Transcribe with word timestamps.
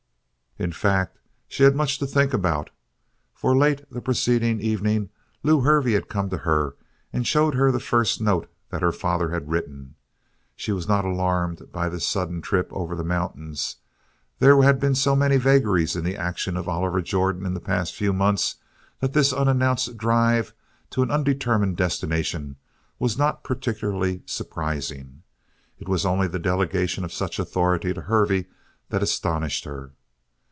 In 0.59 0.73
fact, 0.73 1.17
she 1.47 1.63
had 1.63 1.77
much 1.77 1.97
to 1.99 2.05
think 2.05 2.33
about, 2.33 2.69
for 3.33 3.57
late 3.57 3.89
the 3.89 4.01
preceding 4.01 4.59
evening 4.59 5.09
Lew 5.43 5.61
Hervey 5.61 5.93
had 5.93 6.09
come 6.09 6.29
to 6.29 6.39
her 6.39 6.75
and 7.13 7.25
showed 7.25 7.55
her 7.55 7.71
the 7.71 7.79
first 7.79 8.19
note 8.19 8.51
that 8.69 8.81
her 8.81 8.91
father 8.91 9.29
had 9.31 9.49
written. 9.49 9.95
She 10.57 10.73
was 10.73 10.89
not 10.89 11.05
alarmed 11.05 11.71
by 11.71 11.87
this 11.87 12.05
sudden 12.05 12.41
trip 12.41 12.67
over 12.73 12.95
the 12.97 13.03
mountains. 13.05 13.77
There 14.39 14.61
had 14.61 14.77
been 14.79 14.93
so 14.93 15.15
many 15.15 15.37
vagaries 15.37 15.95
in 15.95 16.03
the 16.03 16.17
actions 16.17 16.57
of 16.57 16.67
Oliver 16.69 17.01
Jordan 17.01 17.45
in 17.45 17.53
the 17.53 17.61
past 17.61 17.95
few 17.95 18.11
months 18.11 18.55
that 18.99 19.13
this 19.13 19.31
unannounced 19.31 19.95
drive 19.97 20.53
to 20.89 21.01
an 21.01 21.09
undetermined 21.09 21.77
destination 21.77 22.57
was 22.99 23.17
not 23.17 23.43
particularly 23.45 24.21
surprising. 24.25 25.23
It 25.79 25.87
was 25.87 26.05
only 26.05 26.27
the 26.27 26.39
delegation 26.39 27.05
of 27.05 27.13
such 27.13 27.39
authority 27.39 27.93
to 27.93 28.01
Hervey 28.01 28.47
that 28.89 29.01
astonished 29.01 29.63
her. 29.63 29.93